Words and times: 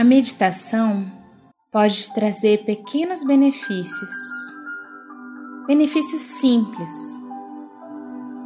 A 0.00 0.04
meditação 0.04 1.12
pode 1.70 2.14
trazer 2.14 2.64
pequenos 2.64 3.22
benefícios, 3.22 4.10
benefícios 5.66 6.22
simples, 6.22 6.90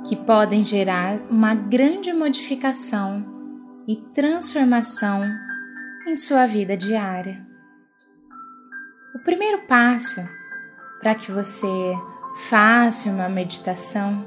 que 0.05 0.17
podem 0.17 0.65
gerar 0.65 1.21
uma 1.31 1.55
grande 1.55 2.13
modificação 2.13 3.25
e 3.87 3.95
transformação 4.13 5.23
em 6.09 6.17
sua 6.17 6.45
vida 6.45 6.77
diária. 6.77 7.47
O 9.15 9.21
primeiro 9.21 9.65
passo 9.69 10.29
para 11.01 11.15
que 11.15 11.31
você 11.31 11.95
faça 12.49 13.09
uma 13.11 13.29
meditação 13.29 14.27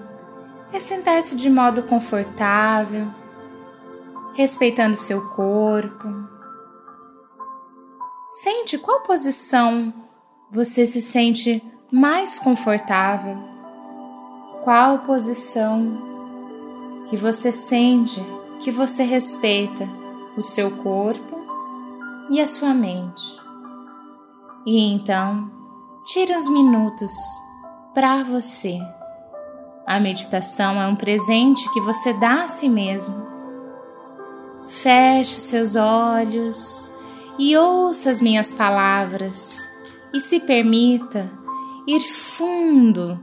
é 0.71 0.80
sentar-se 0.80 1.36
de 1.36 1.50
modo 1.50 1.83
confortável, 1.83 3.14
respeitando 4.33 4.96
seu 4.96 5.28
corpo. 5.32 6.36
Sente 8.39 8.77
qual 8.77 9.01
posição 9.01 9.91
você 10.51 10.86
se 10.86 11.01
sente 11.01 11.59
mais 11.91 12.37
confortável. 12.37 13.36
Qual 14.64 15.00
posição 15.00 15.97
que 17.09 17.18
você 17.18 17.51
sente 17.51 18.23
que 18.59 18.69
você 18.69 19.01
respeita 19.01 19.89
o 20.37 20.43
seu 20.43 20.69
corpo 20.69 21.36
e 22.29 22.39
a 22.39 22.45
sua 22.45 22.75
mente. 22.75 23.42
E 24.67 24.93
então, 24.93 25.50
tire 26.06 26.37
uns 26.37 26.47
minutos 26.47 27.11
para 27.92 28.21
você. 28.23 28.79
A 29.83 30.00
meditação 30.00 30.79
é 30.79 30.86
um 30.86 30.95
presente 30.95 31.67
que 31.73 31.81
você 31.81 32.14
dá 32.14 32.44
a 32.44 32.47
si 32.47 32.69
mesmo. 32.69 33.25
Feche 34.67 35.40
seus 35.40 35.75
olhos 35.75 36.95
e 37.38 37.56
ouça 37.56 38.10
as 38.10 38.20
minhas 38.20 38.52
palavras 38.52 39.70
e 40.14 40.20
se 40.20 40.40
permita 40.40 41.30
ir 41.88 42.02
fundo 42.02 43.20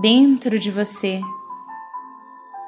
dentro 0.00 0.58
de 0.58 0.70
você, 0.70 1.20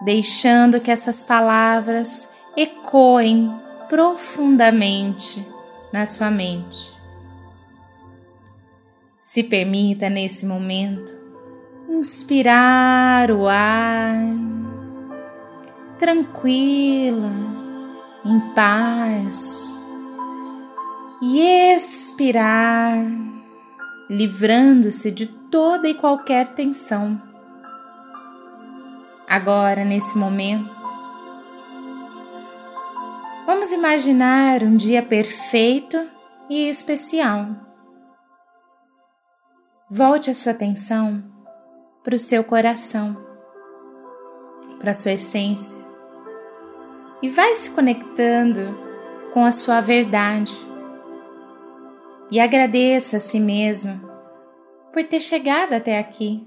deixando 0.02 0.80
que 0.80 0.90
essas 0.90 1.22
palavras 1.22 2.30
ecoem 2.56 3.54
profundamente 3.88 5.46
na 5.92 6.06
sua 6.06 6.30
mente. 6.30 6.92
Se 9.22 9.44
permita 9.44 10.08
nesse 10.08 10.46
momento 10.46 11.20
inspirar 11.88 13.30
o 13.30 13.48
ar 13.48 14.16
tranquila, 15.98 17.30
em 18.24 18.40
paz, 18.54 19.79
e 21.22 21.40
expirar, 21.74 22.96
livrando-se 24.08 25.10
de 25.10 25.26
toda 25.26 25.88
e 25.88 25.94
qualquer 25.94 26.48
tensão. 26.48 27.20
Agora, 29.28 29.84
nesse 29.84 30.16
momento, 30.16 30.70
vamos 33.46 33.70
imaginar 33.72 34.62
um 34.62 34.76
dia 34.76 35.02
perfeito 35.02 36.08
e 36.48 36.68
especial. 36.68 37.48
Volte 39.88 40.30
a 40.30 40.34
sua 40.34 40.52
atenção 40.52 41.22
para 42.02 42.14
o 42.14 42.18
seu 42.18 42.42
coração, 42.42 43.16
para 44.78 44.92
a 44.92 44.94
sua 44.94 45.12
essência 45.12 45.78
e 47.22 47.28
vai 47.28 47.54
se 47.54 47.70
conectando 47.70 48.78
com 49.32 49.44
a 49.44 49.52
sua 49.52 49.80
verdade. 49.80 50.69
E 52.30 52.38
agradeça 52.38 53.16
a 53.16 53.20
si 53.20 53.40
mesmo 53.40 54.08
por 54.92 55.02
ter 55.04 55.20
chegado 55.20 55.72
até 55.72 55.98
aqui. 55.98 56.46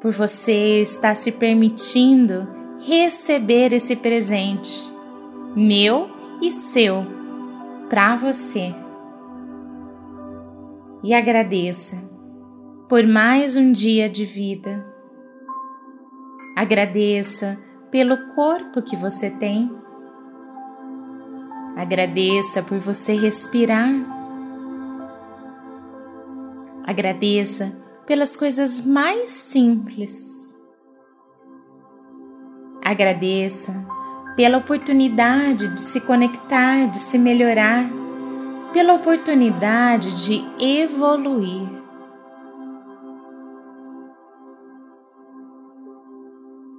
Por 0.00 0.12
você 0.12 0.80
estar 0.80 1.16
se 1.16 1.32
permitindo 1.32 2.48
receber 2.80 3.72
esse 3.72 3.96
presente, 3.96 4.84
meu 5.56 6.08
e 6.40 6.52
seu, 6.52 7.04
para 7.88 8.16
você. 8.16 8.72
E 11.02 11.12
agradeça 11.12 11.96
por 12.88 13.04
mais 13.04 13.56
um 13.56 13.72
dia 13.72 14.08
de 14.08 14.24
vida. 14.24 14.86
Agradeça 16.56 17.58
pelo 17.90 18.34
corpo 18.34 18.82
que 18.82 18.96
você 18.96 19.30
tem. 19.30 19.70
Agradeça 21.78 22.60
por 22.60 22.76
você 22.78 23.14
respirar. 23.14 23.88
Agradeça 26.84 27.80
pelas 28.04 28.36
coisas 28.36 28.84
mais 28.84 29.30
simples. 29.30 30.60
Agradeça 32.84 33.72
pela 34.34 34.58
oportunidade 34.58 35.68
de 35.68 35.80
se 35.80 36.00
conectar, 36.00 36.86
de 36.86 36.98
se 36.98 37.16
melhorar, 37.16 37.88
pela 38.72 38.94
oportunidade 38.94 40.26
de 40.26 40.44
evoluir. 40.60 41.68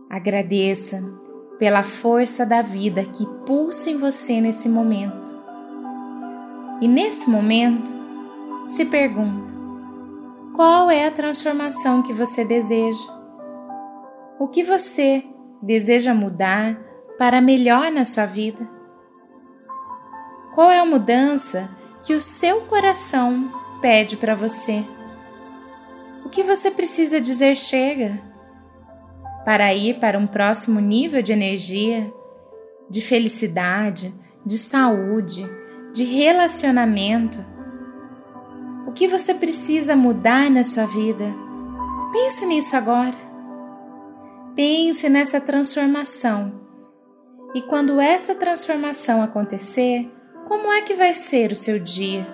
Agradeça 0.09 1.28
pela 1.59 1.83
força 1.83 2.45
da 2.45 2.61
vida 2.61 3.03
que 3.03 3.25
pulsa 3.45 3.89
em 3.89 3.97
você 3.97 4.39
nesse 4.39 4.69
momento. 4.69 5.37
E 6.81 6.87
nesse 6.87 7.29
momento, 7.29 7.91
se 8.63 8.85
pergunta: 8.85 9.53
qual 10.55 10.89
é 10.89 11.05
a 11.05 11.11
transformação 11.11 12.01
que 12.01 12.13
você 12.13 12.45
deseja? 12.45 13.19
O 14.39 14.47
que 14.47 14.63
você 14.63 15.25
deseja 15.61 16.13
mudar 16.13 16.79
para 17.17 17.41
melhor 17.41 17.91
na 17.91 18.05
sua 18.05 18.25
vida? 18.25 18.67
Qual 20.55 20.71
é 20.71 20.79
a 20.79 20.85
mudança 20.85 21.69
que 22.01 22.13
o 22.13 22.21
seu 22.21 22.61
coração 22.61 23.51
pede 23.81 24.15
para 24.15 24.33
você? 24.33 24.83
O 26.25 26.29
que 26.29 26.41
você 26.43 26.71
precisa 26.71 27.19
dizer 27.19 27.55
chega? 27.55 28.28
Para 29.49 29.73
ir 29.73 29.95
para 29.95 30.15
um 30.15 30.27
próximo 30.27 30.79
nível 30.79 31.23
de 31.23 31.33
energia, 31.33 32.13
de 32.87 33.01
felicidade, 33.01 34.13
de 34.45 34.59
saúde, 34.59 35.43
de 35.91 36.03
relacionamento. 36.03 37.43
O 38.85 38.91
que 38.91 39.07
você 39.07 39.33
precisa 39.33 39.95
mudar 39.95 40.51
na 40.51 40.63
sua 40.63 40.85
vida? 40.85 41.25
Pense 42.11 42.45
nisso 42.45 42.77
agora. 42.77 43.15
Pense 44.55 45.09
nessa 45.09 45.41
transformação. 45.41 46.61
E 47.55 47.63
quando 47.63 47.99
essa 47.99 48.35
transformação 48.35 49.19
acontecer, 49.19 50.07
como 50.47 50.71
é 50.71 50.83
que 50.83 50.93
vai 50.93 51.15
ser 51.15 51.51
o 51.51 51.55
seu 51.55 51.79
dia? 51.79 52.27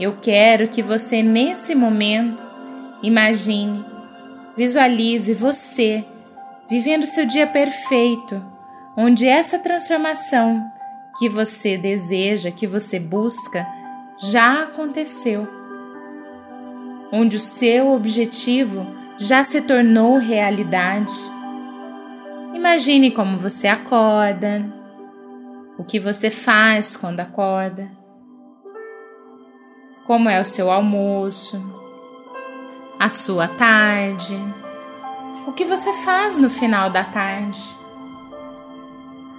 Eu 0.00 0.16
quero 0.16 0.66
que 0.66 0.82
você, 0.82 1.22
nesse 1.22 1.72
momento, 1.72 2.44
imagine 3.00 3.94
Visualize 4.56 5.34
você 5.34 6.02
vivendo 6.68 7.06
seu 7.06 7.26
dia 7.26 7.46
perfeito, 7.46 8.44
onde 8.96 9.26
essa 9.26 9.58
transformação 9.58 10.64
que 11.18 11.28
você 11.28 11.78
deseja, 11.78 12.50
que 12.50 12.66
você 12.66 12.98
busca, 12.98 13.66
já 14.18 14.64
aconteceu. 14.64 15.48
Onde 17.12 17.36
o 17.36 17.40
seu 17.40 17.92
objetivo 17.92 18.86
já 19.18 19.42
se 19.42 19.62
tornou 19.62 20.18
realidade. 20.18 21.12
Imagine 22.54 23.10
como 23.10 23.38
você 23.38 23.68
acorda, 23.68 24.64
o 25.78 25.84
que 25.84 26.00
você 26.00 26.30
faz 26.30 26.96
quando 26.96 27.20
acorda, 27.20 27.90
como 30.06 30.28
é 30.28 30.40
o 30.40 30.44
seu 30.44 30.70
almoço, 30.70 31.60
a 32.98 33.08
sua 33.08 33.46
tarde, 33.46 34.34
o 35.46 35.52
que 35.52 35.64
você 35.64 35.92
faz 36.02 36.38
no 36.38 36.50
final 36.50 36.90
da 36.90 37.04
tarde, 37.04 37.62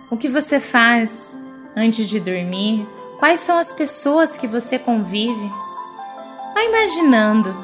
o 0.10 0.16
que 0.16 0.30
você 0.30 0.60
faz 0.60 1.38
antes 1.76 2.08
de 2.08 2.20
dormir, 2.20 2.88
quais 3.20 3.42
são 3.42 3.58
as 3.58 3.72
pessoas 3.72 4.38
que 4.38 4.48
você 4.48 4.80
convive. 4.80 5.52
Vai 6.54 6.68
imaginando, 6.68 7.56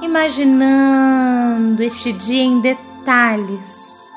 imaginando 0.00 1.82
este 1.82 2.12
dia 2.12 2.42
em 2.42 2.60
detalhes 2.60 4.10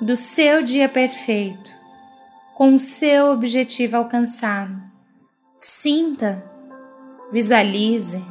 do 0.00 0.16
seu 0.16 0.62
dia 0.62 0.88
perfeito, 0.88 1.70
com 2.54 2.74
o 2.74 2.80
seu 2.80 3.26
objetivo 3.26 3.98
alcançado. 3.98 4.74
Sinta, 5.54 6.42
visualize, 7.30 8.24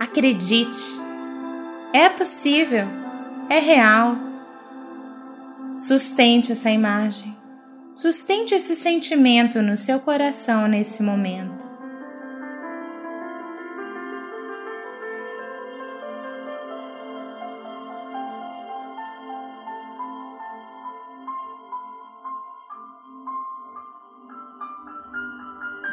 acredite 0.00 1.04
é 1.94 2.08
possível, 2.08 2.88
é 3.48 3.58
real. 3.58 4.16
Sustente 5.76 6.52
essa 6.52 6.70
imagem, 6.70 7.34
Sustente 7.96 8.56
esse 8.56 8.74
sentimento 8.74 9.62
no 9.62 9.76
seu 9.76 10.00
coração 10.00 10.66
nesse 10.66 11.00
momento. 11.00 11.72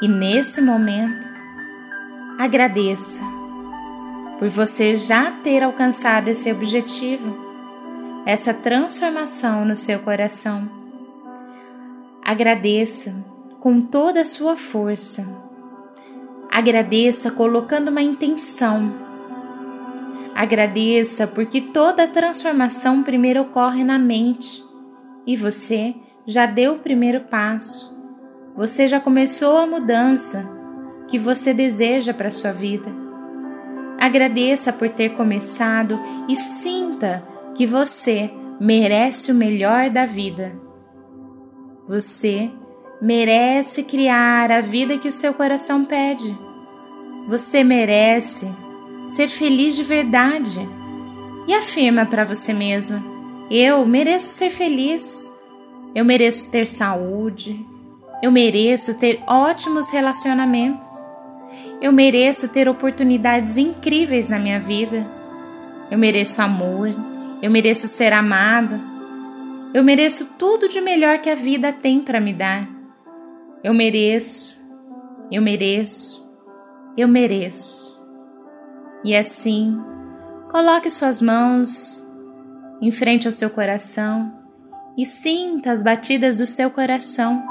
E 0.01 0.07
nesse 0.07 0.59
momento, 0.59 1.27
agradeça 2.39 3.21
por 4.42 4.50
você 4.50 4.96
já 4.96 5.30
ter 5.30 5.62
alcançado 5.62 6.28
esse 6.28 6.52
objetivo, 6.52 7.38
essa 8.26 8.52
transformação 8.52 9.64
no 9.64 9.76
seu 9.76 10.00
coração. 10.00 10.68
Agradeça 12.24 13.24
com 13.60 13.80
toda 13.80 14.22
a 14.22 14.26
sua 14.26 14.58
força. 14.58 15.28
Agradeça 16.50 17.30
colocando 17.30 17.90
uma 17.90 18.02
intenção. 18.02 18.92
Agradeça 20.34 21.28
porque 21.28 21.62
toda 21.62 22.08
transformação 22.08 23.04
primeiro 23.04 23.42
ocorre 23.42 23.84
na 23.84 24.00
mente 24.00 24.66
e 25.24 25.38
você 25.38 25.94
já 26.26 26.48
deu 26.48 26.74
o 26.74 26.80
primeiro 26.80 27.26
passo. 27.26 27.96
Você 28.56 28.88
já 28.88 29.00
começou 29.00 29.56
a 29.60 29.68
mudança 29.68 30.50
que 31.08 31.20
você 31.20 31.54
deseja 31.54 32.12
para 32.12 32.32
sua 32.32 32.52
vida. 32.52 33.00
Agradeça 34.01 34.74
por 34.74 34.89
ter 34.89 35.09
começado 35.09 36.00
e 36.27 36.36
sinta 36.36 37.24
que 37.53 37.68
você 37.68 38.31
merece 38.59 39.31
o 39.31 39.36
melhor 39.36 39.92
da 39.92 40.07
vida. 40.07 40.59
Você 41.88 42.50
merece 43.00 43.83
criar 43.83 44.51
a 44.51 44.59
vida 44.59 44.98
que 44.98 45.07
o 45.07 45.12
seu 45.12 45.36
coração 45.36 45.86
pede. 45.86 46.36
Você 47.27 47.63
merece 47.63 48.51
ser 49.07 49.27
feliz 49.27 49.75
de 49.75 49.83
verdade. 49.83 50.68
E 51.47 51.54
afirma 51.54 52.04
para 52.04 52.24
você 52.24 52.54
mesma: 52.54 53.04
eu 53.51 53.86
mereço 53.86 54.31
ser 54.31 54.50
feliz. 54.50 55.39
Eu 55.94 56.04
mereço 56.04 56.50
ter 56.50 56.65
saúde, 56.68 57.63
eu 58.24 58.31
mereço 58.31 58.97
ter 58.97 59.21
ótimos 59.27 59.92
relacionamentos. 59.92 61.11
Eu 61.81 61.92
mereço 61.92 62.54
ter 62.54 62.69
oportunidades 62.69 63.57
incríveis 63.57 64.30
na 64.30 64.38
minha 64.38 64.60
vida. 64.60 65.04
Eu 65.89 65.98
mereço 65.98 66.39
amor. 66.39 66.89
Eu 67.42 67.50
mereço 67.50 67.88
ser 67.88 68.13
amado. 68.13 68.80
Eu 69.74 69.83
mereço 69.83 70.36
tudo 70.38 70.68
de 70.68 70.80
melhor 70.80 71.18
que 71.19 71.30
a 71.30 71.33
vida 71.33 71.74
tem 71.74 72.00
para 72.00 72.22
me 72.22 72.33
dar. 72.33 72.69
Eu 73.63 73.74
mereço. 73.74 74.62
Eu 75.31 75.42
mereço. 75.42 76.30
Eu 76.95 77.07
mereço. 77.07 78.00
E 79.04 79.16
assim, 79.16 79.81
coloque 80.51 80.88
suas 80.88 81.19
mãos 81.19 82.07
em 82.80 82.92
frente 82.92 83.25
ao 83.25 83.31
seu 83.31 83.50
coração 83.50 84.31
e 84.95 85.04
sinta 85.04 85.72
as 85.72 85.83
batidas 85.83 86.36
do 86.36 86.45
seu 86.45 86.69
coração 86.69 87.44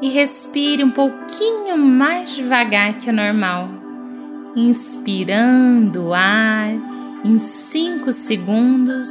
e 0.00 0.08
respire 0.08 0.82
um 0.82 0.90
pouquinho 0.90 1.76
mais 1.76 2.34
devagar 2.34 2.96
que 2.98 3.10
o 3.10 3.12
normal, 3.12 3.68
inspirando 4.56 6.06
o 6.06 6.14
ar 6.14 6.70
em 7.24 7.38
5 7.38 8.12
segundos. 8.12 9.08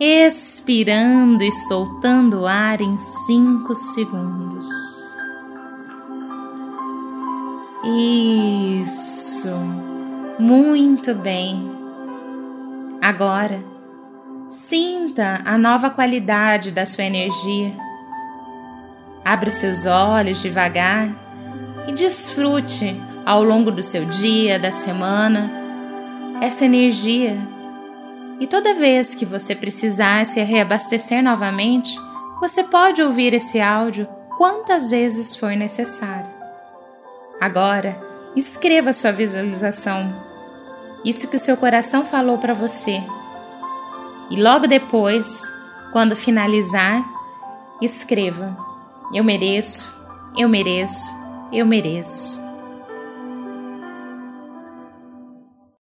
Expirando 0.00 1.44
e 1.44 1.52
soltando 1.52 2.40
o 2.40 2.46
ar 2.46 2.80
em 2.80 2.98
5 2.98 3.76
segundos. 3.76 4.68
Isso, 7.84 9.50
muito 10.38 11.14
bem. 11.14 11.70
Agora, 13.00 13.71
Sinta 14.52 15.40
a 15.46 15.56
nova 15.56 15.88
qualidade 15.88 16.72
da 16.72 16.84
sua 16.84 17.04
energia. 17.04 17.72
Abra 19.24 19.50
seus 19.50 19.86
olhos 19.86 20.42
devagar 20.42 21.08
e 21.88 21.92
desfrute 21.94 22.94
ao 23.24 23.42
longo 23.42 23.70
do 23.70 23.82
seu 23.82 24.04
dia, 24.04 24.58
da 24.58 24.70
semana, 24.70 25.50
essa 26.42 26.66
energia. 26.66 27.34
E 28.38 28.46
toda 28.46 28.74
vez 28.74 29.14
que 29.14 29.24
você 29.24 29.54
precisar 29.54 30.26
se 30.26 30.42
reabastecer 30.42 31.22
novamente, 31.22 31.98
você 32.38 32.62
pode 32.62 33.00
ouvir 33.00 33.32
esse 33.32 33.58
áudio 33.58 34.06
quantas 34.36 34.90
vezes 34.90 35.34
for 35.34 35.52
necessário. 35.56 36.30
Agora, 37.40 37.98
escreva 38.36 38.92
sua 38.92 39.12
visualização. 39.12 40.14
Isso 41.06 41.26
que 41.28 41.36
o 41.36 41.40
seu 41.40 41.56
coração 41.56 42.04
falou 42.04 42.36
para 42.36 42.52
você 42.52 43.02
e 44.32 44.42
logo 44.42 44.66
depois, 44.66 45.52
quando 45.92 46.16
finalizar, 46.16 47.04
escreva: 47.82 48.56
Eu 49.12 49.22
mereço, 49.22 49.94
eu 50.34 50.48
mereço, 50.48 51.12
eu 51.52 51.66
mereço. 51.66 52.40